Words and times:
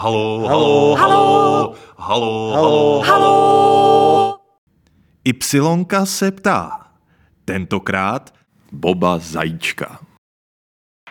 Halo, 0.00 0.46
halo, 0.46 0.94
halo, 0.94 1.74
halo, 1.98 2.52
halo, 2.54 3.02
halo. 3.02 4.38
Ypsilonka 5.24 6.06
se 6.06 6.30
ptá. 6.30 6.70
Tentokrát 7.44 8.34
Boba 8.72 9.18
Zajíčka. 9.18 9.98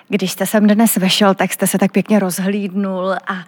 Když 0.07 0.31
jste 0.31 0.45
sem 0.45 0.67
dnes 0.67 0.95
vešel, 0.95 1.33
tak 1.33 1.53
jste 1.53 1.67
se 1.67 1.77
tak 1.77 1.91
pěkně 1.91 2.19
rozhlídnul 2.19 3.13
a 3.13 3.45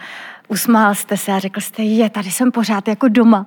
usmál 0.48 0.96
jste 0.96 1.18
se 1.18 1.32
a 1.32 1.40
řekl 1.40 1.62
jste, 1.62 1.84
je, 1.84 2.10
tady 2.10 2.32
jsem 2.32 2.52
pořád 2.52 2.88
jako 2.88 3.08
doma. 3.08 3.46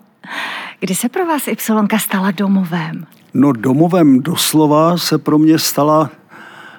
Kdy 0.80 0.94
se 0.94 1.08
pro 1.08 1.26
vás 1.26 1.48
Ypsilonka 1.48 1.98
stala 1.98 2.30
domovem? 2.30 3.06
No 3.34 3.52
domovem 3.52 4.22
doslova 4.22 4.98
se 4.98 5.18
pro 5.18 5.38
mě 5.38 5.58
stala, 5.58 6.10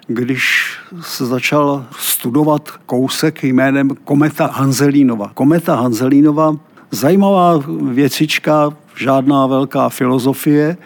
když 0.07 0.73
se 1.01 1.25
začal 1.25 1.85
studovat 1.99 2.69
kousek 2.85 3.43
jménem 3.43 3.89
Kometa 3.89 4.45
Hanzelínova. 4.45 5.31
Kometa 5.34 5.75
Hanzelínova, 5.75 6.55
zajímavá 6.91 7.59
věcička, 7.81 8.70
žádná 8.95 9.48
velká 9.48 9.89
filozofie, 9.89 10.77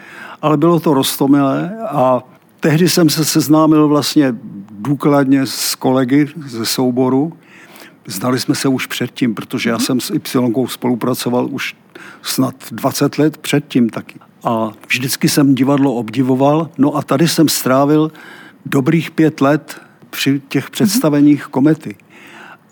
ale 0.42 0.56
bylo 0.56 0.80
to 0.80 0.94
rostomilé 0.94 1.72
a 1.90 2.22
tehdy 2.60 2.88
jsem 2.88 3.10
se 3.10 3.24
seznámil 3.24 3.88
vlastně 3.88 4.34
důkladně 4.70 5.46
s 5.46 5.74
kolegy 5.74 6.28
ze 6.46 6.66
souboru. 6.66 7.32
Znali 8.06 8.40
jsme 8.40 8.54
se 8.54 8.68
už 8.68 8.86
předtím, 8.86 9.34
protože 9.34 9.70
já 9.70 9.76
mhm. 9.76 9.84
jsem 9.84 10.00
s 10.00 10.10
Y 10.10 10.66
spolupracoval 10.66 11.48
už 11.50 11.76
snad 12.22 12.54
20 12.70 13.18
let 13.18 13.36
předtím 13.36 13.90
taky. 13.90 14.18
A 14.44 14.70
vždycky 14.88 15.28
jsem 15.28 15.54
divadlo 15.54 15.94
obdivoval. 15.94 16.70
No 16.78 16.96
a 16.96 17.02
tady 17.02 17.28
jsem 17.28 17.48
strávil 17.48 18.12
dobrých 18.66 19.10
pět 19.10 19.40
let 19.40 19.80
při 20.10 20.42
těch 20.48 20.70
představeních 20.70 21.44
komety. 21.44 21.96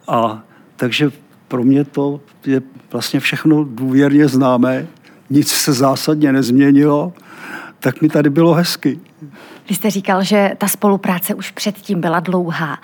A 0.09 0.43
takže 0.77 1.11
pro 1.49 1.63
mě 1.63 1.85
to 1.85 2.21
je 2.47 2.63
vlastně 2.93 3.21
všechno 3.21 3.65
důvěrně 3.65 4.29
známé, 4.29 4.87
nic 5.31 5.53
se 5.53 5.73
zásadně 5.73 6.33
nezměnilo, 6.33 7.13
tak 7.81 8.03
mi 8.03 8.09
tady 8.09 8.31
bylo 8.31 8.55
hezky. 8.55 9.01
Vy 9.69 9.75
jste 9.75 9.91
říkal, 9.91 10.25
že 10.25 10.53
ta 10.59 10.69
spolupráce 10.69 11.35
už 11.35 11.51
předtím 11.51 12.01
byla 12.01 12.21
dlouhá. 12.21 12.79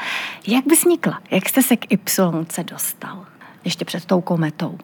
Jak 0.46 0.66
by 0.66 0.74
vznikla? 0.74 1.20
Jak 1.30 1.48
jste 1.48 1.62
se 1.62 1.77
k 1.77 1.92
Y 1.92 2.62
dostal? 2.62 3.24
Ještě 3.64 3.84
před 3.84 4.05
tou 4.05 4.20
kometou. 4.20 4.78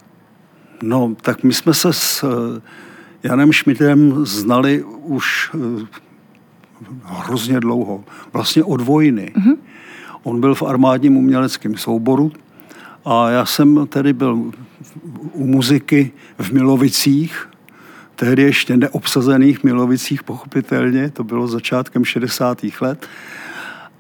No, 0.82 1.14
tak 1.22 1.42
my 1.42 1.54
jsme 1.54 1.74
se 1.74 1.92
s 1.92 2.24
eh, 2.24 2.60
Janem 3.22 3.52
Šmitem 3.52 4.26
znali 4.26 4.82
už 5.02 5.50
eh, 5.54 5.86
hrozně 7.04 7.60
dlouho. 7.60 8.04
Vlastně 8.32 8.64
od 8.64 8.80
vojny. 8.80 9.32
Mm-hmm. 9.36 9.56
On 10.22 10.40
byl 10.40 10.54
v 10.54 10.62
armádním 10.62 11.16
uměleckém 11.16 11.76
souboru 11.76 12.32
a 13.04 13.30
já 13.30 13.46
jsem 13.46 13.86
tedy 13.86 14.12
byl 14.12 14.52
u 15.32 15.46
muziky 15.46 16.10
v 16.38 16.52
Milovicích 16.52 17.48
tehdy 18.18 18.42
ještě 18.42 18.76
neobsazených 18.76 19.64
Milovicích, 19.64 20.22
pochopitelně, 20.22 21.10
to 21.10 21.24
bylo 21.24 21.48
začátkem 21.48 22.04
60. 22.04 22.58
let. 22.80 23.06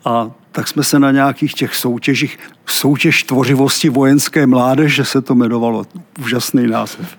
A 0.04 0.30
tak 0.52 0.68
jsme 0.68 0.84
se 0.84 0.98
na 0.98 1.10
nějakých 1.10 1.54
těch 1.54 1.74
soutěžích, 1.76 2.38
soutěž 2.66 3.22
tvořivosti 3.22 3.88
vojenské 3.88 4.46
mládeže 4.46 5.04
se 5.04 5.20
to 5.22 5.34
jmenovalo, 5.34 5.84
úžasný 6.20 6.66
název. 6.66 7.18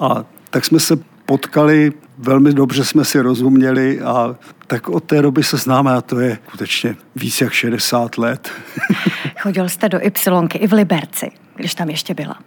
A 0.00 0.24
tak 0.50 0.64
jsme 0.64 0.80
se 0.80 0.98
potkali, 1.26 1.92
velmi 2.22 2.52
dobře 2.52 2.84
jsme 2.84 3.04
si 3.04 3.20
rozuměli 3.20 4.00
a 4.00 4.36
tak 4.66 4.88
od 4.88 5.04
té 5.04 5.22
doby 5.22 5.42
se 5.42 5.56
známe 5.56 5.92
a 5.92 6.00
to 6.00 6.20
je 6.20 6.38
skutečně 6.48 6.96
víc 7.16 7.40
jak 7.40 7.52
60 7.52 8.18
let. 8.18 8.50
Chodil 9.40 9.68
jste 9.68 9.88
do 9.88 10.06
Ypsilonky 10.06 10.58
i 10.58 10.66
v 10.66 10.72
Liberci, 10.72 11.30
když 11.56 11.74
tam 11.74 11.88
ještě 11.88 12.14
byla. 12.14 12.38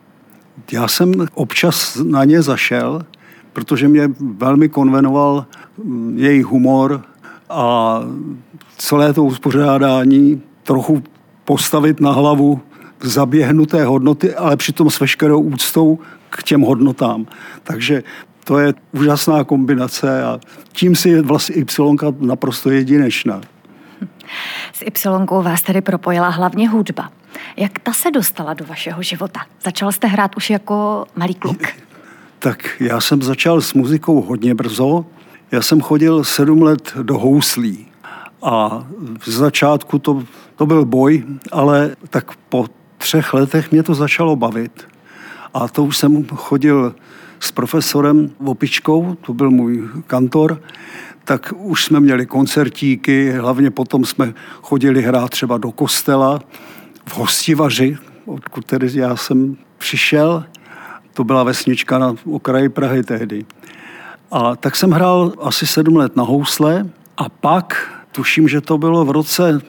Já 0.72 0.88
jsem 0.88 1.14
občas 1.34 1.96
na 2.04 2.24
ně 2.24 2.42
zašel, 2.42 3.06
protože 3.54 3.88
mě 3.88 4.10
velmi 4.20 4.70
konvenoval 4.70 5.46
mm, 5.84 6.18
její 6.18 6.44
humor 6.44 7.02
a 7.50 8.00
celé 8.78 9.14
to 9.14 9.24
uspořádání 9.24 10.42
trochu 10.64 11.04
postavit 11.46 12.00
na 12.00 12.12
hlavu 12.12 12.62
zaběhnuté 13.02 13.86
hodnoty, 13.86 14.36
ale 14.36 14.58
přitom 14.58 14.90
s 14.90 15.00
veškerou 15.00 15.42
úctou 15.42 16.00
k 16.30 16.44
těm 16.44 16.62
hodnotám. 16.62 17.26
Takže 17.64 18.04
to 18.46 18.60
je 18.60 18.74
úžasná 18.92 19.44
kombinace 19.44 20.24
a 20.24 20.40
tím 20.72 20.96
si 20.96 21.10
je 21.10 21.22
vlastně 21.22 21.56
Y 21.56 22.16
naprosto 22.20 22.70
jedinečná. 22.70 23.42
S 24.74 24.82
Y 24.82 25.42
vás 25.42 25.62
tedy 25.62 25.82
propojila 25.82 26.30
hlavně 26.30 26.70
hudba. 26.70 27.12
Jak 27.58 27.80
ta 27.80 27.94
se 27.94 28.12
dostala 28.12 28.54
do 28.54 28.66
vašeho 28.66 29.04
života? 29.04 29.40
Začal 29.64 29.92
jste 29.92 30.08
hrát 30.08 30.38
už 30.38 30.50
jako 30.50 31.06
malý 31.16 31.36
kluk? 31.36 31.62
Tak 32.40 32.68
já 32.80 33.02
jsem 33.02 33.22
začal 33.22 33.62
s 33.62 33.74
muzikou 33.74 34.22
hodně 34.22 34.56
brzo. 34.56 35.06
Já 35.52 35.62
jsem 35.62 35.82
chodil 35.82 36.24
sedm 36.24 36.62
let 36.62 36.94
do 37.02 37.18
houslí. 37.18 37.88
A 38.42 38.86
v 39.20 39.30
začátku 39.30 40.00
to, 40.00 40.24
to 40.56 40.66
byl 40.66 40.86
boj, 40.86 41.24
ale 41.52 41.96
tak 42.10 42.36
po 42.50 42.66
třech 42.98 43.34
letech 43.34 43.72
mě 43.72 43.84
to 43.84 43.96
začalo 43.96 44.36
bavit. 44.36 44.88
A 45.54 45.68
to 45.68 45.84
už 45.84 45.98
jsem 45.98 46.26
chodil 46.26 46.96
s 47.46 47.52
profesorem 47.52 48.32
Vopičkou, 48.40 49.18
to 49.22 49.34
byl 49.34 49.52
můj 49.52 49.90
kantor, 50.08 50.62
tak 51.24 51.54
už 51.58 51.86
jsme 51.86 52.00
měli 52.00 52.26
koncertíky, 52.26 53.32
hlavně 53.32 53.72
potom 53.72 54.06
jsme 54.06 54.34
chodili 54.62 55.02
hrát 55.02 55.30
třeba 55.30 55.58
do 55.58 55.72
kostela 55.72 56.40
v 57.06 57.18
Hostivaři, 57.18 57.98
odkud 58.26 58.66
tedy 58.66 58.88
já 58.94 59.16
jsem 59.16 59.58
přišel. 59.78 60.46
To 61.14 61.24
byla 61.24 61.44
vesnička 61.44 62.00
na 62.00 62.16
okraji 62.32 62.70
Prahy 62.70 63.04
tehdy. 63.04 63.46
A 64.32 64.56
tak 64.56 64.76
jsem 64.76 64.92
hrál 64.92 65.34
asi 65.42 65.68
sedm 65.68 65.96
let 65.96 66.16
na 66.16 66.24
housle 66.24 66.90
a 67.18 67.30
pak, 67.30 67.94
tuším, 68.12 68.48
že 68.48 68.62
to 68.62 68.78
bylo 68.78 69.06
v 69.06 69.12
roce 69.12 69.62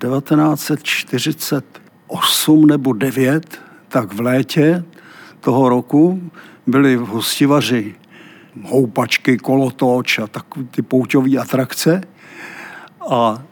1948 0.00 2.66
nebo 2.66 2.92
9, 2.92 3.60
tak 3.88 4.14
v 4.14 4.20
létě 4.20 4.84
toho 5.44 5.68
roku 5.68 6.30
byly 6.66 6.96
v 6.96 7.06
hostivaři 7.06 7.94
houpačky, 8.62 9.38
kolotoč 9.38 10.18
a 10.18 10.26
takové 10.26 10.64
ty 10.70 10.82
pouťové 10.82 11.38
atrakce. 11.38 12.00
A 13.10 13.42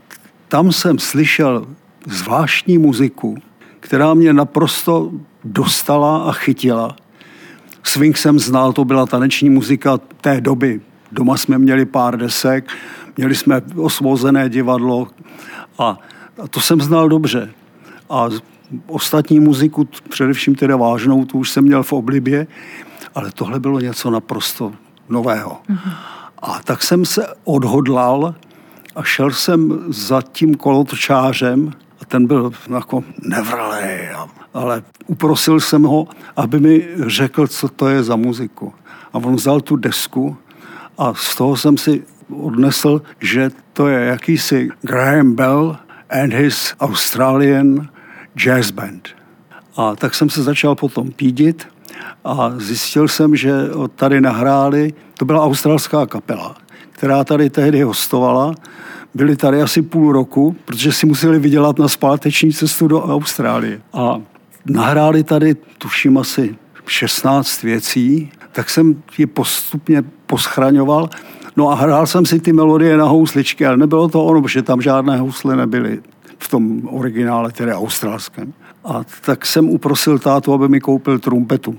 tam 0.48 0.72
jsem 0.72 0.98
slyšel 0.98 1.66
zvláštní 2.06 2.78
muziku, 2.78 3.36
která 3.80 4.14
mě 4.14 4.32
naprosto 4.32 5.10
dostala 5.44 6.25
a 6.25 6.32
chytila. 6.32 6.97
Swing 7.82 8.16
jsem 8.16 8.38
znal, 8.38 8.72
to 8.72 8.84
byla 8.84 9.06
taneční 9.06 9.50
muzika 9.50 9.98
té 10.20 10.41
doby. 10.41 10.80
Doma 11.12 11.36
jsme 11.36 11.59
měli 11.59 11.84
pár 11.84 12.16
desek, 12.16 12.72
měli 13.16 13.34
jsme 13.34 13.62
osvozené 13.76 14.48
divadlo 14.48 15.09
a, 15.78 15.98
a 16.42 16.48
to 16.48 16.60
jsem 16.60 16.80
znal 16.80 17.09
dobře. 17.09 17.50
A 18.10 18.28
ostatní 18.87 19.41
muziku, 19.41 19.88
především 20.09 20.55
teda 20.55 20.77
vážnou, 20.77 21.25
tu 21.25 21.38
už 21.38 21.50
jsem 21.50 21.65
měl 21.65 21.83
v 21.83 21.93
oblibě, 21.93 22.47
ale 23.15 23.31
tohle 23.31 23.60
bylo 23.60 23.81
něco 23.81 24.10
naprosto 24.10 24.72
nového. 25.09 25.60
Mm-hmm. 25.71 25.93
A 26.43 26.60
tak 26.65 26.83
jsem 26.83 27.05
se 27.05 27.27
odhodlal 27.44 28.34
a 28.97 29.03
šel 29.03 29.31
jsem 29.31 29.84
za 29.88 30.22
tím 30.22 30.55
kolotočářem 30.55 31.72
a 32.00 32.05
ten 32.05 32.27
byl 32.27 32.53
jako 32.75 33.05
nevralej 33.22 34.09
ale 34.55 34.83
uprosil 35.06 35.60
jsem 35.60 35.83
ho, 35.83 36.09
aby 36.37 36.60
mi 36.60 36.89
řekl, 37.06 37.47
co 37.47 37.69
to 37.69 37.89
je 37.89 38.03
za 38.03 38.16
muziku. 38.16 38.72
A 39.12 39.19
on 39.19 39.37
vzal 39.37 39.60
tu 39.60 39.77
desku 39.77 40.37
a 40.99 41.15
z 41.15 41.37
toho 41.37 41.56
jsem 41.56 41.77
si 41.77 42.03
odnesl, 42.31 43.03
že 43.21 43.50
to 43.72 43.89
je 43.89 44.06
jakýsi 44.06 44.69
Graham 44.83 45.34
Bell 45.34 45.77
and 46.10 46.33
his 46.33 46.75
Australian 46.81 47.89
Jazz 48.37 48.70
Band. 48.70 49.09
A 49.77 49.97
tak 49.97 50.15
jsem 50.15 50.30
se 50.30 50.42
začal 50.42 50.74
potom 50.74 51.10
pídit 51.10 51.68
a 52.24 52.53
zjistil 52.57 53.09
jsem, 53.09 53.36
že 53.36 53.53
tady 53.95 54.21
nahráli, 54.21 54.95
to 55.18 55.24
byla 55.24 55.45
australská 55.45 56.07
kapela, 56.07 56.57
která 56.92 57.24
tady 57.24 57.51
tehdy 57.51 57.83
hostovala 57.83 58.54
byli 59.15 59.36
tady 59.36 59.62
asi 59.62 59.83
půl 59.83 60.12
roku, 60.12 60.57
protože 60.65 60.92
si 60.92 61.07
museli 61.07 61.39
vydělat 61.39 61.78
na 61.78 61.89
zpáteční 61.89 62.53
cestu 62.53 62.89
do 62.89 63.03
Austrálie. 63.03 63.80
A 63.92 64.21
nahráli 64.66 65.24
tady, 65.24 65.54
tuším, 65.54 66.18
asi 66.18 66.57
16 66.86 67.62
věcí, 67.62 68.33
tak 68.53 68.71
jsem 68.71 69.03
ji 69.18 69.27
postupně 69.27 70.03
poschraňoval. 70.27 71.10
No 71.57 71.71
a 71.71 71.74
hrál 71.74 72.07
jsem 72.07 72.27
si 72.27 72.41
ty 72.41 72.53
melodie 72.53 72.97
na 72.97 73.04
housličky, 73.04 73.66
ale 73.66 73.77
nebylo 73.77 74.09
to 74.09 74.24
ono, 74.24 74.42
protože 74.42 74.62
tam 74.62 74.83
žádné 74.83 75.16
housle 75.16 75.57
nebyly 75.57 76.01
v 76.42 76.48
tom 76.48 76.89
originále, 76.89 77.53
tedy 77.53 77.72
australském. 77.72 78.53
A 78.84 79.00
tak 79.24 79.47
jsem 79.47 79.68
uprosil 79.68 80.18
tátu, 80.18 80.53
aby 80.53 80.68
mi 80.68 80.80
koupil 80.80 81.18
trumpetu. 81.18 81.78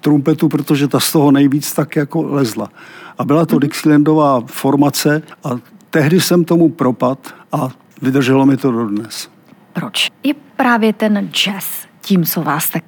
Trumpetu, 0.00 0.48
protože 0.48 0.88
ta 0.88 1.00
z 1.00 1.12
toho 1.12 1.30
nejvíc 1.30 1.72
tak 1.72 1.96
jako 1.96 2.22
lezla. 2.22 2.68
A 3.18 3.24
byla 3.24 3.46
to 3.46 3.54
mhm. 3.54 3.60
Dixielandová 3.60 4.42
formace 4.46 5.22
a 5.44 5.50
tehdy 5.90 6.20
jsem 6.20 6.44
tomu 6.44 6.68
propad 6.68 7.34
a 7.52 7.68
vydrželo 8.02 8.46
mi 8.46 8.56
to 8.56 8.72
dodnes. 8.72 9.28
Proč? 9.72 10.08
Je 10.22 10.34
právě 10.56 10.92
ten 10.92 11.28
jazz 11.32 11.66
tím, 12.00 12.24
co 12.24 12.42
vás 12.42 12.70
tak, 12.70 12.84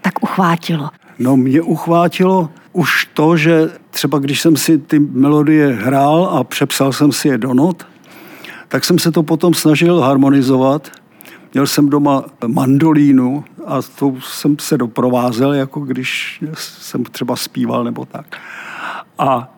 tak 0.00 0.22
uchvátilo? 0.22 0.90
No 1.18 1.36
mě 1.36 1.62
uchvátilo 1.62 2.50
už 2.72 3.08
to, 3.14 3.36
že 3.36 3.70
třeba 3.90 4.18
když 4.18 4.40
jsem 4.40 4.56
si 4.56 4.78
ty 4.78 4.98
melodie 4.98 5.72
hrál 5.72 6.24
a 6.24 6.44
přepsal 6.44 6.92
jsem 6.92 7.12
si 7.12 7.28
je 7.28 7.38
do 7.38 7.54
not, 7.54 7.86
tak 8.68 8.84
jsem 8.84 8.98
se 8.98 9.12
to 9.12 9.22
potom 9.22 9.54
snažil 9.54 10.00
harmonizovat. 10.00 10.88
Měl 11.54 11.66
jsem 11.66 11.88
doma 11.88 12.24
mandolínu 12.46 13.44
a 13.66 13.82
to 13.82 14.14
jsem 14.20 14.56
se 14.60 14.78
doprovázel, 14.78 15.52
jako 15.52 15.80
když 15.80 16.40
jsem 16.54 17.04
třeba 17.04 17.36
zpíval 17.36 17.84
nebo 17.84 18.04
tak. 18.04 18.36
A 19.18 19.54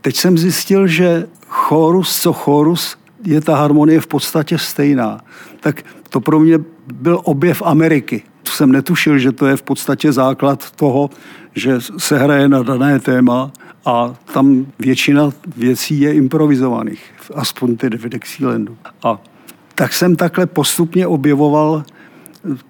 teď 0.00 0.16
jsem 0.16 0.38
zjistil, 0.38 0.86
že 0.86 1.26
chorus 1.48 2.20
co 2.20 2.32
chorus 2.32 2.96
je 3.24 3.40
ta 3.40 3.56
harmonie 3.56 4.00
v 4.00 4.06
podstatě 4.06 4.58
stejná. 4.58 5.20
Tak 5.60 5.82
to 6.10 6.20
pro 6.20 6.40
mě 6.40 6.58
byl 6.94 7.20
objev 7.24 7.62
Ameriky. 7.62 8.22
To 8.42 8.52
jsem 8.52 8.72
netušil, 8.72 9.18
že 9.18 9.32
to 9.32 9.46
je 9.46 9.56
v 9.56 9.62
podstatě 9.62 10.12
základ 10.12 10.70
toho, 10.70 11.10
že 11.54 11.78
se 11.98 12.18
hraje 12.18 12.48
na 12.48 12.62
dané 12.62 13.00
téma 13.00 13.52
a 13.86 14.14
tam 14.32 14.66
většina 14.78 15.30
věcí 15.56 16.00
je 16.00 16.14
improvizovaných, 16.14 17.02
aspoň 17.34 17.76
tedy 17.76 17.98
v 17.98 18.08
Dixielandu. 18.08 18.76
A 19.02 19.22
tak 19.74 19.92
jsem 19.92 20.16
takhle 20.16 20.46
postupně 20.46 21.06
objevoval 21.06 21.84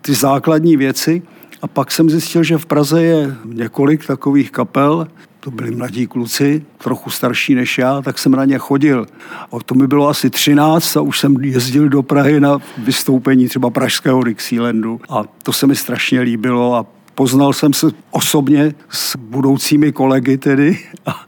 ty 0.02 0.14
základní 0.14 0.76
věci 0.76 1.22
a 1.62 1.66
pak 1.66 1.90
jsem 1.90 2.10
zjistil, 2.10 2.42
že 2.42 2.58
v 2.58 2.66
Praze 2.66 3.02
je 3.02 3.36
několik 3.44 4.06
takových 4.06 4.50
kapel, 4.50 5.08
to 5.40 5.50
byli 5.50 5.70
mladí 5.70 6.06
kluci, 6.06 6.64
trochu 6.78 7.10
starší 7.10 7.54
než 7.54 7.78
já, 7.78 8.02
tak 8.02 8.18
jsem 8.18 8.32
na 8.32 8.44
ně 8.44 8.58
chodil. 8.58 9.06
A 9.52 9.60
to 9.66 9.74
mi 9.74 9.86
bylo 9.86 10.08
asi 10.08 10.30
13 10.30 10.96
a 10.96 11.00
už 11.00 11.20
jsem 11.20 11.36
jezdil 11.44 11.88
do 11.88 12.02
Prahy 12.02 12.40
na 12.40 12.58
vystoupení 12.78 13.48
třeba 13.48 13.70
pražského 13.70 14.24
Dixielandu 14.24 15.00
a 15.08 15.22
to 15.42 15.52
se 15.52 15.66
mi 15.66 15.76
strašně 15.76 16.20
líbilo 16.20 16.74
a 16.74 16.86
poznal 17.16 17.52
jsem 17.52 17.72
se 17.72 17.86
osobně 18.10 18.74
s 18.88 19.16
budoucími 19.16 19.92
kolegy 19.92 20.38
tedy 20.38 20.78
a, 21.06 21.20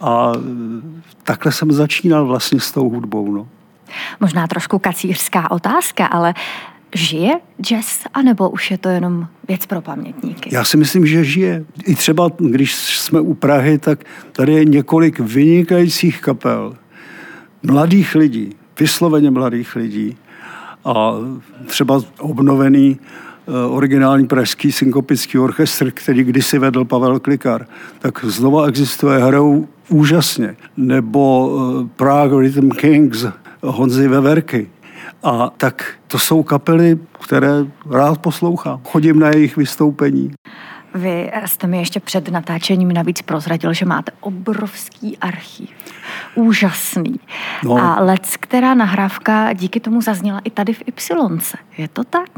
a 0.00 0.32
takhle 1.24 1.52
jsem 1.52 1.72
začínal 1.72 2.26
vlastně 2.26 2.60
s 2.60 2.72
tou 2.72 2.88
hudbou. 2.90 3.32
No. 3.32 3.48
Možná 4.20 4.46
trošku 4.46 4.78
kacířská 4.78 5.50
otázka, 5.50 6.06
ale 6.06 6.34
žije 6.94 7.40
jazz, 7.62 8.06
anebo 8.14 8.50
už 8.50 8.70
je 8.70 8.78
to 8.78 8.88
jenom 8.88 9.26
věc 9.48 9.66
pro 9.66 9.80
pamětníky? 9.80 10.50
Já 10.52 10.64
si 10.64 10.76
myslím, 10.76 11.06
že 11.06 11.24
žije. 11.24 11.64
I 11.86 11.94
třeba, 11.94 12.30
když 12.38 12.98
jsme 12.98 13.20
u 13.20 13.34
Prahy, 13.34 13.78
tak 13.78 14.04
tady 14.32 14.52
je 14.52 14.64
několik 14.64 15.20
vynikajících 15.20 16.20
kapel, 16.20 16.76
mladých 17.62 18.14
lidí, 18.14 18.52
vysloveně 18.80 19.30
mladých 19.30 19.76
lidí 19.76 20.16
a 20.84 21.12
třeba 21.66 22.00
obnovený 22.18 22.98
originální 23.68 24.26
pražský 24.26 24.72
synkopický 24.72 25.38
orchestr, 25.38 25.90
který 25.90 26.24
kdysi 26.24 26.58
vedl 26.58 26.84
Pavel 26.84 27.20
Klikar, 27.20 27.66
tak 27.98 28.24
znova 28.24 28.66
existuje, 28.66 29.18
hrajou 29.18 29.68
úžasně. 29.88 30.56
Nebo 30.76 31.52
eh, 31.58 31.88
Prague 31.96 32.40
Rhythm 32.40 32.70
Kings, 32.70 33.24
Honzy 33.62 34.08
Veverky. 34.08 34.70
A 35.22 35.50
tak 35.56 35.94
to 36.06 36.18
jsou 36.18 36.42
kapely, 36.42 36.98
které 37.24 37.50
rád 37.90 38.18
poslouchám. 38.18 38.80
Chodím 38.84 39.18
na 39.18 39.28
jejich 39.28 39.56
vystoupení. 39.56 40.32
Vy 40.94 41.32
jste 41.46 41.66
mi 41.66 41.78
ještě 41.78 42.00
před 42.00 42.28
natáčením 42.28 42.92
navíc 42.92 43.22
prozradil, 43.22 43.72
že 43.72 43.84
máte 43.84 44.12
obrovský 44.20 45.18
archiv. 45.18 45.70
Úžasný. 46.34 47.20
No. 47.64 47.76
A 47.76 48.00
lec, 48.00 48.36
která 48.40 48.74
nahrávka 48.74 49.52
díky 49.52 49.80
tomu 49.80 50.02
zazněla 50.02 50.40
i 50.44 50.50
tady 50.50 50.72
v 50.72 50.82
Y. 50.86 51.40
Je 51.78 51.88
to 51.88 52.04
tak? 52.04 52.28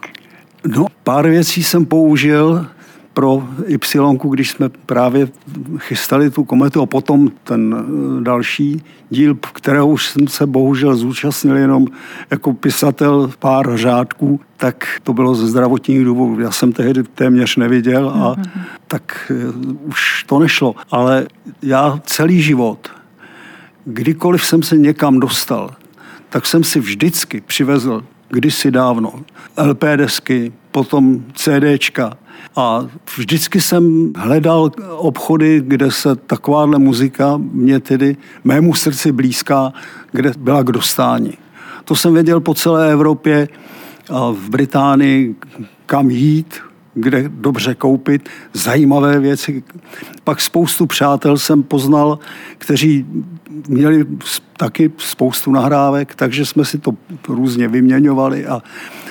No, 0.67 0.87
pár 1.03 1.29
věcí 1.29 1.65
jsem 1.65 1.87
použil 1.87 2.67
pro 3.19 3.49
Y, 3.67 4.31
když 4.31 4.51
jsme 4.51 4.69
právě 4.69 5.29
chystali 5.79 6.31
tu 6.31 6.45
kometu 6.45 6.83
a 6.83 6.87
potom 6.87 7.31
ten 7.45 7.77
eh, 7.79 8.25
další 8.25 8.83
díl, 9.11 9.35
kterého 9.53 9.89
už 9.89 10.07
jsem 10.07 10.29
se 10.29 10.47
bohužel 10.47 10.97
zúčastnil 10.97 11.57
jenom 11.57 11.87
jako 12.31 12.53
pisatel 12.53 13.31
pár 13.39 13.77
řádků, 13.77 14.41
tak 14.57 15.01
to 15.03 15.13
bylo 15.13 15.35
ze 15.35 15.47
zdravotních 15.47 16.05
důvodů. 16.05 16.41
Já 16.41 16.51
jsem 16.51 16.73
tehdy 16.73 17.03
téměř 17.03 17.57
neviděl 17.57 18.09
a 18.09 18.35
mm-hmm. 18.35 18.61
tak 18.89 19.33
eh, 19.35 19.53
už 19.87 20.25
to 20.27 20.39
nešlo. 20.39 20.75
Ale 20.91 21.27
já 21.63 22.01
celý 22.07 22.43
život, 22.43 22.89
kdykoliv 23.85 24.47
jsem 24.47 24.63
se 24.63 24.77
někam 24.77 25.21
dostal, 25.21 25.71
tak 26.29 26.47
jsem 26.47 26.65
si 26.65 26.81
vždycky 26.81 27.41
přivezl 27.41 28.05
kdysi 28.29 28.71
dávno. 28.71 29.13
LP 29.57 29.85
desky, 29.97 30.53
potom 30.71 31.25
CDčka, 31.35 32.17
a 32.57 32.87
vždycky 33.17 33.61
jsem 33.61 34.13
hledal 34.17 34.71
obchody, 34.97 35.63
kde 35.67 35.91
se 35.91 36.17
takováhle 36.17 36.79
muzika 36.79 37.37
mě 37.37 37.81
tedy 37.81 38.17
mému 38.45 38.75
srdci 38.75 39.13
blízká, 39.13 39.73
kde 40.13 40.33
byla 40.39 40.63
k 40.63 40.73
dostání. 40.73 41.33
To 41.85 41.97
jsem 41.97 42.15
věděl 42.15 42.41
po 42.41 42.55
celé 42.55 42.93
Evropě, 42.93 43.49
a 44.11 44.31
v 44.31 44.51
Británii, 44.51 45.37
kam 45.87 46.11
jít, 46.11 46.55
kde 47.01 47.25
dobře 47.29 47.75
koupit, 47.75 48.29
zajímavé 48.53 49.21
věci. 49.21 49.63
Pak 50.25 50.41
spoustu 50.41 50.87
přátel 50.87 51.39
jsem 51.39 51.63
poznal, 51.63 52.19
kteří 52.59 53.07
měli 53.69 54.07
taky 54.57 54.93
spoustu 54.99 55.53
nahrávek, 55.53 56.15
takže 56.15 56.47
jsme 56.47 56.65
si 56.65 56.79
to 56.79 56.95
různě 57.29 57.69
vyměňovali 57.69 58.47
a 58.47 58.63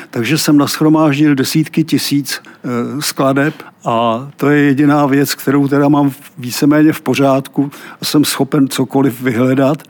takže 0.10 0.38
jsem 0.38 0.58
naschromáždil 0.58 1.36
desítky 1.36 1.84
tisíc 1.84 2.42
e, 2.42 3.02
skladeb 3.02 3.54
a 3.86 4.28
to 4.38 4.50
je 4.50 4.64
jediná 4.64 5.06
věc, 5.06 5.36
kterou 5.36 5.68
teda 5.68 5.90
mám 5.90 6.12
víceméně 6.38 6.94
v 6.94 7.02
pořádku 7.02 7.72
a 8.02 8.06
jsem 8.06 8.26
schopen 8.26 8.68
cokoliv 8.68 9.22
vyhledat 9.22 9.84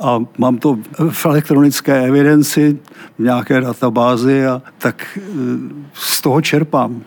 a 0.00 0.18
mám 0.38 0.58
to 0.58 0.78
v 1.10 1.26
elektronické 1.26 2.06
evidenci, 2.06 2.78
v 3.18 3.22
nějaké 3.22 3.60
databázi 3.60 4.46
a 4.46 4.62
tak 4.78 5.18
e, 5.18 5.20
z 5.94 6.20
toho 6.20 6.40
čerpám. 6.40 7.02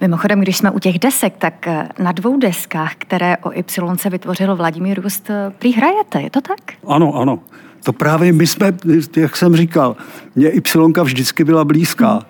Mimochodem, 0.00 0.40
když 0.40 0.56
jsme 0.56 0.70
u 0.70 0.78
těch 0.78 0.98
desek, 0.98 1.34
tak 1.38 1.66
e, 1.66 1.88
na 1.98 2.12
dvou 2.12 2.38
deskách, 2.38 2.94
které 2.98 3.36
o 3.36 3.52
Y 3.52 3.98
se 3.98 4.10
vytvořil 4.10 4.56
Vladimír 4.56 5.00
Rust, 5.00 5.30
prý 5.58 5.72
hrajete, 5.72 6.22
je 6.22 6.30
to 6.30 6.40
tak? 6.40 6.58
Ano, 6.86 7.14
ano. 7.14 7.38
To 7.84 7.92
právě 7.92 8.32
my 8.32 8.46
jsme, 8.46 8.72
jak 9.16 9.36
jsem 9.36 9.56
říkal, 9.56 9.96
mě 10.34 10.48
Y 10.48 11.02
vždycky 11.04 11.44
byla 11.44 11.64
blízká. 11.64 12.26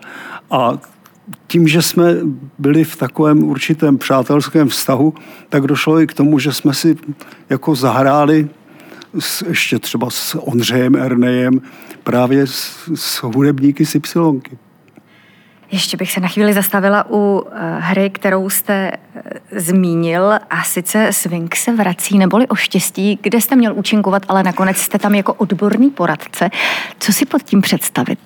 A 0.51 0.73
tím, 1.47 1.69
že 1.69 1.83
jsme 1.83 2.17
byli 2.59 2.85
v 2.85 2.97
takovém 2.97 3.45
určitém 3.45 3.99
přátelském 3.99 4.69
vztahu, 4.69 5.15
tak 5.49 5.67
došlo 5.67 6.01
i 6.01 6.07
k 6.07 6.15
tomu, 6.15 6.39
že 6.39 6.53
jsme 6.53 6.75
si 6.75 6.97
jako 7.51 7.75
zahráli 7.75 8.49
s, 9.19 9.43
ještě 9.43 9.79
třeba 9.79 10.11
s 10.11 10.39
Ondřejem 10.39 10.97
Ernejem 10.97 11.61
právě 12.03 12.47
s, 12.47 12.91
s 12.95 13.23
hudebníky 13.23 13.87
z 13.87 13.95
Ypsilonky. 13.95 14.59
Ještě 15.75 15.97
bych 15.97 16.13
se 16.13 16.21
na 16.21 16.29
chvíli 16.29 16.53
zastavila 16.53 17.07
u 17.11 17.43
eh, 17.53 17.77
hry, 17.81 18.11
kterou 18.11 18.51
jste 18.51 18.91
eh, 18.93 19.61
zmínil, 19.61 20.33
a 20.51 20.63
sice 20.65 21.09
Swing 21.11 21.57
se 21.57 21.73
vrací, 21.73 22.19
neboli 22.19 22.47
o 22.47 22.55
štěstí, 22.55 23.19
kde 23.23 23.41
jste 23.41 23.57
měl 23.57 23.75
účinkovat, 23.75 24.23
ale 24.29 24.43
nakonec 24.43 24.77
jste 24.77 24.99
tam 24.99 25.15
jako 25.15 25.35
odborný 25.35 25.91
poradce. 25.91 26.51
Co 26.99 27.13
si 27.13 27.27
pod 27.27 27.43
tím 27.43 27.61
představit? 27.61 28.19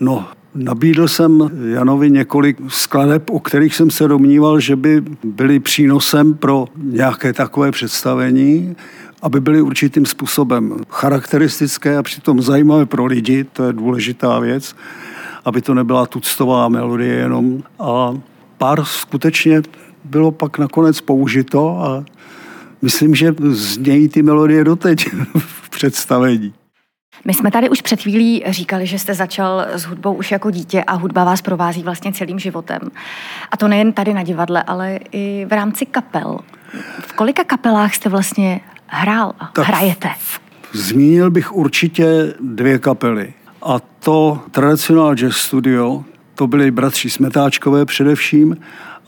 No, 0.00 0.28
Nabídl 0.54 1.08
jsem 1.08 1.50
Janovi 1.72 2.10
několik 2.10 2.58
skladeb, 2.68 3.30
o 3.30 3.40
kterých 3.40 3.74
jsem 3.74 3.90
se 3.90 4.08
domníval, 4.08 4.60
že 4.60 4.76
by 4.76 5.02
byly 5.24 5.60
přínosem 5.60 6.34
pro 6.34 6.66
nějaké 6.76 7.32
takové 7.32 7.72
představení, 7.72 8.76
aby 9.22 9.40
byly 9.40 9.62
určitým 9.62 10.06
způsobem 10.06 10.76
charakteristické 10.90 11.96
a 11.96 12.02
přitom 12.02 12.42
zajímavé 12.42 12.86
pro 12.86 13.04
lidi, 13.04 13.44
to 13.44 13.64
je 13.64 13.72
důležitá 13.72 14.38
věc 14.38 14.74
aby 15.44 15.62
to 15.62 15.74
nebyla 15.74 16.06
tuctová 16.06 16.68
melodie 16.68 17.14
jenom. 17.14 17.62
A 17.78 18.14
pár 18.58 18.84
skutečně 18.84 19.62
bylo 20.04 20.32
pak 20.32 20.58
nakonec 20.58 21.00
použito 21.00 21.78
a 21.78 22.04
myslím, 22.82 23.14
že 23.14 23.34
znějí 23.50 24.08
ty 24.08 24.22
melodie 24.22 24.64
doteď 24.64 25.06
v 25.38 25.70
představení. 25.70 26.54
My 27.24 27.34
jsme 27.34 27.50
tady 27.50 27.70
už 27.70 27.80
před 27.80 28.00
chvílí 28.00 28.44
říkali, 28.46 28.86
že 28.86 28.98
jste 28.98 29.14
začal 29.14 29.66
s 29.68 29.84
hudbou 29.84 30.14
už 30.14 30.32
jako 30.32 30.50
dítě 30.50 30.84
a 30.84 30.94
hudba 30.94 31.24
vás 31.24 31.42
provází 31.42 31.82
vlastně 31.82 32.12
celým 32.12 32.38
životem. 32.38 32.78
A 33.50 33.56
to 33.56 33.68
nejen 33.68 33.92
tady 33.92 34.14
na 34.14 34.22
divadle, 34.22 34.62
ale 34.62 34.98
i 35.12 35.46
v 35.48 35.52
rámci 35.52 35.86
kapel. 35.86 36.38
V 37.00 37.12
kolika 37.12 37.44
kapelách 37.44 37.94
jste 37.94 38.08
vlastně 38.08 38.60
hrál 38.86 39.32
a 39.40 39.50
tak 39.54 39.66
hrajete? 39.66 40.08
Zmínil 40.72 41.30
bych 41.30 41.52
určitě 41.52 42.34
dvě 42.40 42.78
kapely. 42.78 43.34
A 43.64 43.80
to 43.98 44.40
Traditional 44.50 45.14
Jazz 45.14 45.36
Studio, 45.36 46.04
to 46.34 46.46
byli 46.46 46.70
bratři 46.70 47.10
Smetáčkové 47.10 47.84
především 47.84 48.56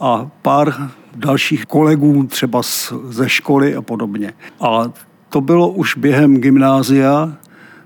a 0.00 0.30
pár 0.42 0.90
dalších 1.14 1.66
kolegů 1.66 2.26
třeba 2.26 2.62
z, 2.62 2.92
ze 3.08 3.28
školy 3.28 3.76
a 3.76 3.82
podobně. 3.82 4.32
A 4.60 4.92
to 5.28 5.40
bylo 5.40 5.68
už 5.68 5.96
během 5.96 6.36
gymnázia, 6.36 7.36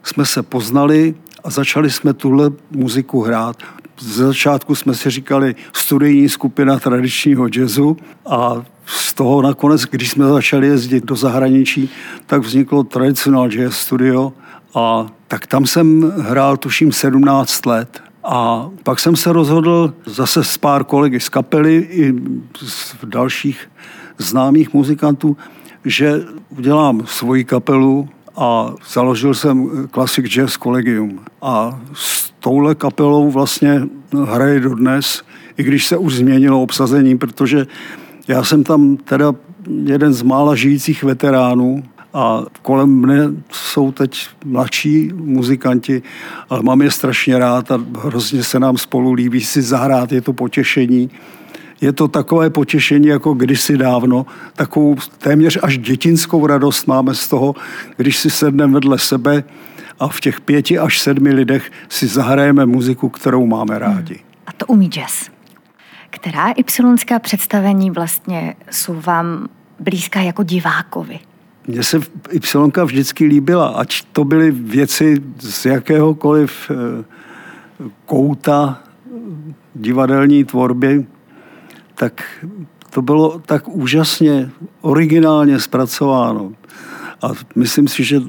jsme 0.03 0.27
se 0.27 0.43
poznali 0.43 1.15
a 1.45 1.51
začali 1.51 1.91
jsme 1.91 2.15
tuhle 2.15 2.51
muziku 2.71 3.23
hrát. 3.23 3.57
Z 3.99 4.17
začátku 4.17 4.75
jsme 4.75 4.95
si 4.95 5.11
říkali 5.11 5.55
studijní 5.73 6.29
skupina 6.29 6.79
tradičního 6.79 7.49
jazzu 7.57 7.97
a 8.27 8.63
z 8.87 9.15
toho 9.15 9.43
nakonec, 9.43 9.83
když 9.83 10.11
jsme 10.11 10.25
začali 10.25 10.67
jezdit 10.67 11.05
do 11.05 11.17
zahraničí, 11.17 11.91
tak 12.27 12.43
vzniklo 12.43 12.85
Traditional 12.85 13.49
Jazz 13.49 13.77
Studio 13.77 14.33
a 14.75 15.07
tak 15.29 15.47
tam 15.47 15.67
jsem 15.67 16.13
hrál 16.19 16.57
tuším 16.57 16.93
17 16.93 17.67
let. 17.67 18.03
A 18.25 18.71
pak 18.83 19.01
jsem 19.01 19.17
se 19.17 19.33
rozhodl 19.33 19.95
zase 20.07 20.45
s 20.45 20.59
pár 20.59 20.85
kolegy 20.85 21.21
z 21.21 21.29
kapely 21.29 21.77
i 21.77 22.15
z 22.65 22.95
dalších 23.05 23.71
známých 24.19 24.75
muzikantů, 24.75 25.37
že 25.85 26.21
udělám 26.49 27.03
svoji 27.07 27.45
kapelu 27.45 28.09
a 28.37 28.75
založil 28.93 29.35
jsem 29.35 29.89
Classic 29.95 30.27
Jazz 30.27 30.57
Collegium. 30.57 31.21
A 31.43 31.81
s 31.95 32.33
touhle 32.41 32.75
kapelou 32.75 33.31
vlastně 33.31 33.83
hraje 34.25 34.61
dodnes, 34.61 35.23
i 35.57 35.63
když 35.63 35.87
se 35.87 35.97
už 35.97 36.15
změnilo 36.15 36.63
obsazení, 36.63 37.19
protože 37.19 37.67
já 38.29 38.45
jsem 38.45 38.65
tam 38.65 38.97
teda 38.97 39.33
jeden 39.85 40.13
z 40.13 40.23
mála 40.23 40.55
žijících 40.55 41.05
veteránů 41.05 41.83
a 42.15 42.43
kolem 42.63 42.91
mne 42.91 43.19
jsou 43.53 43.93
teď 43.93 44.29
mladší 44.45 45.11
muzikanti, 45.15 46.03
ale 46.49 46.63
mám 46.63 46.83
je 46.83 46.91
strašně 46.91 47.39
rád 47.39 47.71
a 47.71 47.81
hrozně 47.99 48.45
se 48.45 48.61
nám 48.61 48.79
spolu 48.79 49.13
líbí 49.13 49.41
si 49.41 49.63
zahrát, 49.63 50.13
je 50.13 50.21
to 50.21 50.33
potěšení. 50.33 51.11
Je 51.81 51.93
to 51.93 52.09
takové 52.09 52.51
potěšení 52.51 53.07
jako 53.07 53.35
kdysi 53.35 53.77
dávno, 53.77 54.27
takovou 54.55 54.97
téměř 55.19 55.59
až 55.63 55.79
dětinskou 55.79 56.47
radost 56.47 56.87
máme 56.87 57.15
z 57.15 57.29
toho, 57.29 57.55
když 57.97 58.19
si 58.19 58.31
sedneme 58.31 58.75
vedle 58.75 58.99
sebe 58.99 59.45
a 60.01 60.09
v 60.09 60.21
těch 60.21 60.41
pěti 60.41 60.79
až 60.79 61.01
sedmi 61.01 61.33
lidech 61.33 61.71
si 61.89 62.07
zahrajeme 62.07 62.67
muziku, 62.67 63.09
kterou 63.09 63.47
máme 63.47 63.79
rádi. 63.79 64.15
Hmm. 64.15 64.25
A 64.47 64.53
to 64.53 64.67
umí 64.67 64.89
jazz. 64.89 65.29
Která 66.11 66.51
ypsilonská 66.51 67.19
představení 67.19 67.91
vlastně 67.91 68.55
jsou 68.71 69.01
vám 69.01 69.49
blízká 69.79 70.21
jako 70.21 70.43
divákovi? 70.43 71.19
Mně 71.67 71.83
se 71.83 72.01
Ypsilonka 72.31 72.85
vždycky 72.85 73.25
líbila, 73.25 73.69
ať 73.69 74.05
to 74.13 74.25
byly 74.25 74.51
věci 74.51 75.23
z 75.39 75.67
jakéhokoliv 75.67 76.71
eh, 76.71 77.05
kouta 78.07 78.83
divadelní 79.75 80.45
tvorby, 80.45 81.07
tak 81.95 82.45
to 82.91 83.03
bylo 83.03 83.39
tak 83.39 83.69
úžasně 83.69 84.51
originálně 84.81 85.61
zpracováno. 85.61 86.53
A 87.23 87.29
myslím 87.57 87.89
si, 87.89 88.05
že 88.05 88.21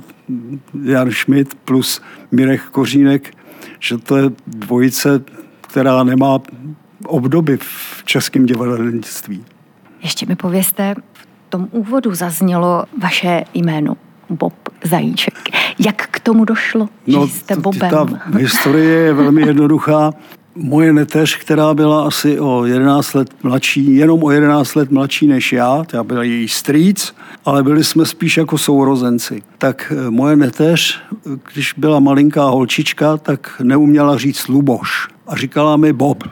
Jan 0.84 1.12
Schmidt 1.12 1.56
plus 1.56 2.02
Mirek 2.32 2.62
Kořínek, 2.62 3.38
že 3.80 3.98
to 3.98 4.18
je 4.18 4.32
dvojice, 4.48 5.24
která 5.62 6.04
nemá 6.04 6.40
obdoby 7.06 7.58
v 7.58 8.04
českém 8.06 8.46
divadelnictví. 8.46 9.46
Ještě 10.02 10.26
mi 10.26 10.36
povězte, 10.36 10.96
tom 11.52 11.68
úvodu 11.72 12.16
zaznělo 12.16 12.84
vaše 13.02 13.44
jméno 13.54 13.96
Bob 14.30 14.54
Zajíček. 14.84 15.34
Jak 15.80 16.08
k 16.12 16.20
tomu 16.20 16.46
došlo, 16.46 16.90
no, 17.08 17.28
že 17.28 17.34
jste 17.34 17.56
Bobem? 17.56 17.90
Ta 17.90 18.08
historie 18.38 18.90
je 18.90 19.14
velmi 19.14 19.42
jednoduchá. 19.42 20.14
Moje 20.56 20.94
neteř, 20.94 21.38
která 21.38 21.74
byla 21.74 22.08
asi 22.08 22.40
o 22.40 22.66
11 22.66 23.14
let 23.14 23.30
mladší, 23.44 23.96
jenom 23.96 24.24
o 24.24 24.32
11 24.32 24.76
let 24.76 24.92
mladší 24.92 25.28
než 25.28 25.54
já, 25.54 25.84
já 25.94 26.04
byl 26.04 26.22
její 26.22 26.48
strýc, 26.48 27.16
ale 27.46 27.64
byli 27.64 27.84
jsme 27.84 28.06
spíš 28.06 28.38
jako 28.38 28.58
sourozenci. 28.58 29.44
Tak 29.58 29.94
eh, 29.96 30.10
moje 30.10 30.36
neteř, 30.36 31.02
když 31.54 31.74
byla 31.78 32.00
malinká 32.00 32.44
holčička, 32.44 33.18
tak 33.18 33.62
neuměla 33.64 34.18
říct 34.18 34.48
Luboš 34.48 35.08
a 35.28 35.36
říkala 35.36 35.78
mi 35.78 35.94
Bob 35.94 36.24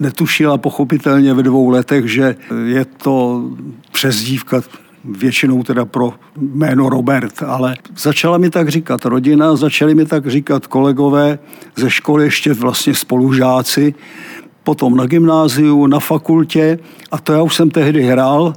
netušila 0.00 0.58
pochopitelně 0.58 1.34
ve 1.34 1.42
dvou 1.42 1.68
letech, 1.68 2.12
že 2.12 2.36
je 2.64 2.84
to 2.84 3.44
přezdívka 3.92 4.62
většinou 5.04 5.62
teda 5.62 5.84
pro 5.84 6.14
jméno 6.36 6.88
Robert, 6.88 7.42
ale 7.42 7.76
začala 7.96 8.38
mi 8.38 8.50
tak 8.50 8.68
říkat 8.68 9.04
rodina, 9.04 9.56
začali 9.56 9.94
mi 9.94 10.06
tak 10.06 10.26
říkat 10.26 10.66
kolegové 10.66 11.38
ze 11.76 11.90
školy, 11.90 12.24
ještě 12.24 12.52
vlastně 12.52 12.94
spolužáci, 12.94 13.94
potom 14.64 14.96
na 14.96 15.06
gymnáziu, 15.06 15.86
na 15.86 16.00
fakultě 16.00 16.78
a 17.10 17.18
to 17.18 17.32
já 17.32 17.42
už 17.42 17.54
jsem 17.54 17.70
tehdy 17.70 18.02
hrál, 18.02 18.54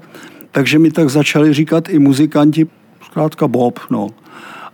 takže 0.52 0.80
mi 0.80 0.92
tak 0.92 1.10
začali 1.10 1.54
říkat 1.54 1.90
i 1.90 2.00
muzikanti, 2.00 2.68
zkrátka 3.06 3.48
Bob, 3.48 3.80
no. 3.90 4.10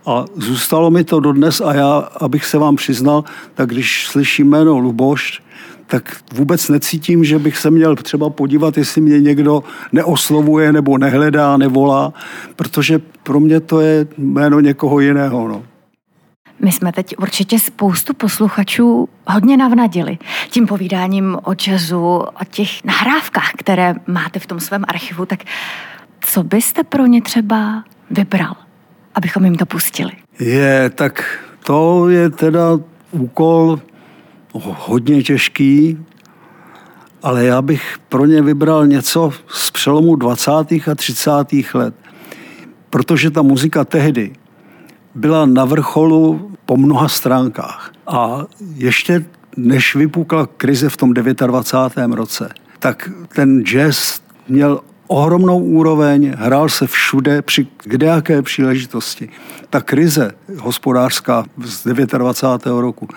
A 0.06 0.24
zůstalo 0.36 0.90
mi 0.90 1.04
to 1.04 1.20
dodnes 1.20 1.60
a 1.60 1.74
já, 1.74 2.08
abych 2.20 2.44
se 2.44 2.58
vám 2.58 2.76
přiznal, 2.76 3.24
tak 3.54 3.68
když 3.68 4.06
slyším 4.06 4.48
jméno 4.48 4.78
Luboš, 4.78 5.42
tak 5.86 6.16
vůbec 6.34 6.68
necítím, 6.68 7.24
že 7.24 7.38
bych 7.38 7.56
se 7.56 7.70
měl 7.70 7.96
třeba 7.96 8.30
podívat, 8.30 8.78
jestli 8.78 9.00
mě 9.00 9.20
někdo 9.20 9.62
neoslovuje 9.92 10.72
nebo 10.72 10.98
nehledá, 10.98 11.56
nevolá, 11.56 12.12
protože 12.56 13.00
pro 13.22 13.40
mě 13.40 13.60
to 13.60 13.80
je 13.80 14.06
jméno 14.18 14.60
někoho 14.60 15.00
jiného. 15.00 15.48
No. 15.48 15.62
My 16.60 16.72
jsme 16.72 16.92
teď 16.92 17.14
určitě 17.18 17.58
spoustu 17.58 18.14
posluchačů 18.14 19.08
hodně 19.26 19.56
navnadili 19.56 20.18
tím 20.50 20.66
povídáním 20.66 21.36
o 21.44 21.54
jazzu, 21.66 22.04
o 22.06 22.44
těch 22.50 22.84
nahrávkách, 22.84 23.50
které 23.58 23.94
máte 24.06 24.38
v 24.38 24.46
tom 24.46 24.60
svém 24.60 24.84
archivu, 24.88 25.26
tak 25.26 25.40
co 26.20 26.42
byste 26.42 26.84
pro 26.84 27.06
ně 27.06 27.22
třeba 27.22 27.84
vybral, 28.10 28.54
abychom 29.14 29.44
jim 29.44 29.56
to 29.56 29.66
pustili? 29.66 30.12
Je, 30.40 30.90
tak 30.90 31.40
to 31.64 32.08
je 32.08 32.30
teda 32.30 32.78
úkol 33.10 33.80
hodně 34.64 35.22
těžký, 35.22 35.98
ale 37.22 37.44
já 37.44 37.62
bych 37.62 37.98
pro 38.08 38.26
ně 38.26 38.42
vybral 38.42 38.86
něco 38.86 39.32
z 39.48 39.70
přelomu 39.70 40.16
20. 40.16 40.50
a 40.50 40.94
30. 40.94 41.30
let. 41.74 41.94
Protože 42.90 43.30
ta 43.30 43.42
muzika 43.42 43.84
tehdy 43.84 44.32
byla 45.14 45.46
na 45.46 45.64
vrcholu 45.64 46.50
po 46.64 46.76
mnoha 46.76 47.08
stránkách. 47.08 47.92
A 48.06 48.44
ještě 48.74 49.24
než 49.56 49.94
vypukla 49.94 50.48
krize 50.56 50.88
v 50.88 50.96
tom 50.96 51.14
29. 51.14 52.16
roce, 52.16 52.48
tak 52.78 53.10
ten 53.34 53.62
jazz 53.62 54.20
měl 54.48 54.80
ohromnou 55.06 55.58
úroveň, 55.58 56.34
hrál 56.38 56.68
se 56.68 56.86
všude 56.86 57.42
při 57.42 57.66
kdejaké 57.84 58.42
příležitosti. 58.42 59.28
Ta 59.70 59.80
krize 59.80 60.32
hospodářská 60.58 61.44
z 61.64 61.84
29. 61.84 62.66
roku 62.66 63.08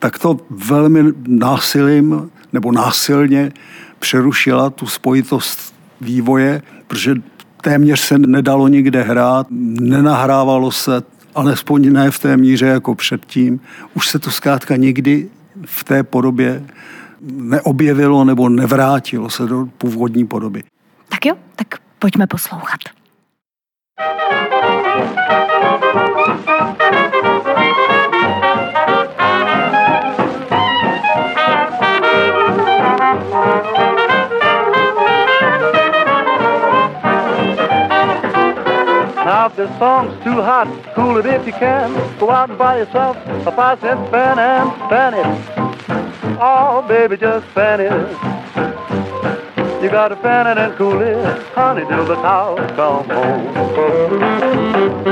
tak 0.00 0.18
to 0.18 0.36
velmi 0.50 1.02
násilím 1.26 2.30
nebo 2.52 2.72
násilně 2.72 3.52
přerušila 3.98 4.70
tu 4.70 4.86
spojitost 4.86 5.74
vývoje, 6.00 6.62
protože 6.86 7.14
téměř 7.62 8.00
se 8.00 8.18
nedalo 8.18 8.68
nikde 8.68 9.02
hrát, 9.02 9.46
nenahrávalo 9.80 10.72
se, 10.72 11.02
alespoň 11.34 11.92
ne 11.92 12.10
v 12.10 12.18
té 12.18 12.36
míře 12.36 12.66
jako 12.66 12.94
předtím. 12.94 13.60
Už 13.94 14.08
se 14.08 14.18
to 14.18 14.30
zkrátka 14.30 14.76
nikdy 14.76 15.28
v 15.66 15.84
té 15.84 16.02
podobě 16.02 16.64
neobjevilo 17.20 18.24
nebo 18.24 18.48
nevrátilo 18.48 19.30
se 19.30 19.46
do 19.46 19.66
původní 19.78 20.26
podoby. 20.26 20.62
Tak 21.08 21.26
jo, 21.26 21.34
tak 21.56 21.66
pojďme 21.98 22.26
poslouchat. 22.26 22.80
Now 39.30 39.46
if 39.46 39.54
this 39.54 39.70
song's 39.78 40.12
too 40.24 40.42
hot, 40.42 40.66
cool 40.96 41.16
it 41.18 41.24
if 41.24 41.46
you 41.46 41.52
can. 41.52 41.92
Go 42.18 42.32
out 42.32 42.50
and 42.50 42.58
buy 42.58 42.78
yourself 42.78 43.16
a 43.46 43.52
five 43.52 43.78
cent 43.78 44.10
fan 44.10 44.40
and 44.40 44.72
fan 44.90 45.14
it. 45.14 45.24
Oh, 46.40 46.84
baby, 46.88 47.16
just 47.16 47.46
fan 47.54 47.78
it. 47.78 47.92
You 49.80 49.88
gotta 49.88 50.16
fan 50.16 50.48
it 50.48 50.58
and 50.58 50.76
cool 50.76 51.00
it, 51.00 51.44
honey, 51.54 51.86
till 51.86 52.06
the 52.06 52.16
cows 52.16 52.58
come 52.72 53.08
home. 53.08 55.09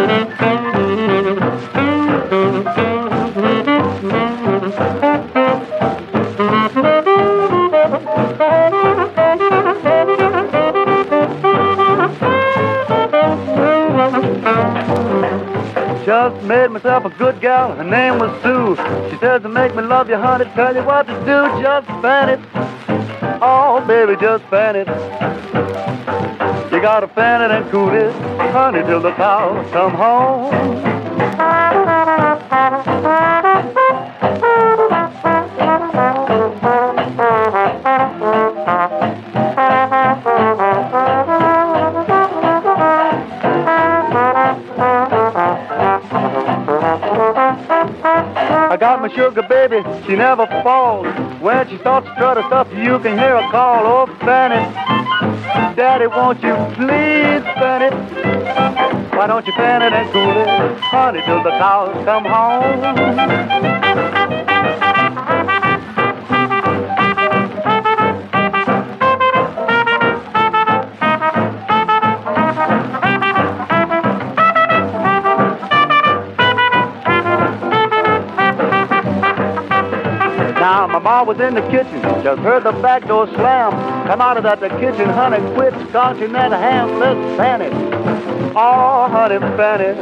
Just 16.29 16.45
made 16.45 16.71
myself 16.71 17.07
a 17.07 17.09
good 17.09 17.41
gal, 17.41 17.75
her 17.75 17.83
name 17.83 18.19
was 18.19 18.31
Sue. 18.43 18.77
She 19.11 19.17
says 19.17 19.41
to 19.41 19.49
make 19.49 19.75
me 19.75 19.83
love 19.83 20.11
you, 20.11 20.17
honey, 20.17 20.45
tell 20.55 20.75
you 20.77 20.83
what 20.83 21.07
to 21.07 21.15
do, 21.21 21.63
just 21.63 21.87
fan 22.03 22.29
it. 22.29 22.41
Oh, 23.41 23.83
baby, 23.89 24.15
just 24.21 24.45
fan 24.51 24.77
it. 24.77 24.87
You 26.71 26.83
gotta 26.83 27.09
fan 27.09 27.41
it 27.41 27.51
and 27.51 27.71
cool 27.71 27.89
it, 27.95 28.13
honey, 28.53 28.83
till 28.83 29.01
the 29.01 29.13
cows 29.13 29.67
come 29.73 29.95
home. 29.95 31.48
Sugar 49.19 49.43
baby, 49.43 49.83
she 50.07 50.15
never 50.15 50.47
falls. 50.63 51.09
When 51.43 51.69
she 51.69 51.77
starts 51.79 52.07
to 52.07 52.15
strut 52.15 52.37
her 52.37 52.45
stuff, 52.45 52.69
you 52.73 53.01
can 53.01 53.19
hear 53.19 53.43
her 53.43 53.51
call, 53.51 53.85
oh 53.85 54.07
Fanny. 54.21 54.63
Daddy, 55.75 56.07
won't 56.07 56.41
you 56.41 56.55
please, 56.77 57.43
Fanny? 57.59 57.91
Why 59.17 59.27
don't 59.27 59.45
you 59.45 59.53
fan 59.55 59.83
it 59.83 59.93
and 59.93 60.09
cool 60.13 60.31
it, 60.31 60.79
honey, 60.79 61.21
till 61.27 61.43
the 61.43 61.51
cows 61.51 62.05
come 62.05 62.27
home? 62.27 64.47
My 80.99 81.05
mom 81.05 81.28
was 81.28 81.38
in 81.38 81.55
the 81.55 81.61
kitchen, 81.71 82.02
just 82.25 82.40
heard 82.40 82.64
the 82.64 82.73
back 82.83 83.07
door 83.07 83.28
slam. 83.28 83.71
Come 84.09 84.21
out 84.21 84.37
of 84.37 84.43
that 84.43 84.59
the 84.59 84.69
kitchen, 84.81 85.09
honey, 85.09 85.38
quit 85.55 85.73
scotching 85.90 86.33
that 86.33 86.50
ham, 86.50 86.99
let's 86.99 87.37
fan 87.37 87.62
it. 87.62 87.73
Oh, 88.57 89.07
honey, 89.09 89.38
fan 89.57 89.81
it. 89.81 89.97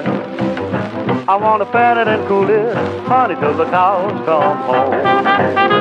I 1.28 1.36
want 1.36 1.62
to 1.62 1.70
fan 1.70 1.98
it 1.98 2.08
and 2.08 2.26
cool 2.26 2.48
it, 2.48 2.74
honey, 3.06 3.34
till 3.34 3.54
the 3.54 3.66
cows 3.66 4.10
come 4.24 4.56
home. 4.62 5.75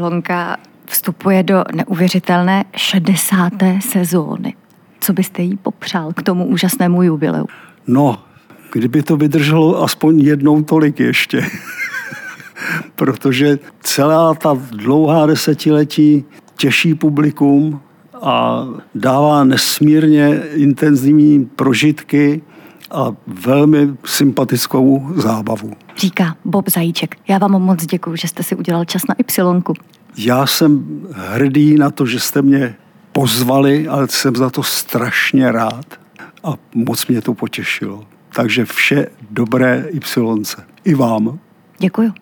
Ypsilonka 0.00 0.56
vstupuje 0.86 1.42
do 1.42 1.64
neuvěřitelné 1.74 2.64
60. 2.76 3.52
sezóny. 3.80 4.54
Co 5.00 5.12
byste 5.12 5.42
jí 5.42 5.56
popřál 5.56 6.12
k 6.12 6.22
tomu 6.22 6.46
úžasnému 6.46 7.02
jubileu? 7.02 7.46
No, 7.86 8.18
kdyby 8.72 9.02
to 9.02 9.16
vydrželo 9.16 9.82
aspoň 9.82 10.20
jednou 10.20 10.62
tolik 10.62 11.00
ještě. 11.00 11.46
Protože 12.96 13.58
celá 13.80 14.34
ta 14.34 14.58
dlouhá 14.70 15.26
desetiletí 15.26 16.24
těší 16.56 16.94
publikum 16.94 17.80
a 18.22 18.64
dává 18.94 19.44
nesmírně 19.44 20.42
intenzivní 20.54 21.44
prožitky 21.44 22.42
a 22.90 23.12
velmi 23.26 23.88
sympatickou 24.04 25.12
zábavu. 25.16 25.72
Říká 25.96 26.36
Bob 26.44 26.68
Zajíček. 26.70 27.16
Já 27.28 27.38
vám 27.38 27.62
moc 27.62 27.86
děkuji, 27.86 28.16
že 28.16 28.28
jste 28.28 28.42
si 28.42 28.56
udělal 28.56 28.84
čas 28.84 29.02
na 29.08 29.14
Ypsilonku. 29.18 29.74
Já 30.16 30.46
jsem 30.46 31.02
hrdý 31.14 31.76
na 31.76 31.90
to, 31.90 32.06
že 32.06 32.20
jste 32.20 32.42
mě 32.42 32.74
pozvali, 33.12 33.88
ale 33.88 34.08
jsem 34.08 34.36
za 34.36 34.50
to 34.50 34.62
strašně 34.62 35.52
rád 35.52 36.00
a 36.44 36.54
moc 36.74 37.06
mě 37.06 37.20
to 37.20 37.34
potěšilo. 37.34 38.04
Takže 38.34 38.64
vše 38.64 39.06
dobré 39.30 39.86
Ypsilonce. 39.90 40.64
I 40.84 40.94
vám. 40.94 41.38
Děkuji. 41.78 42.12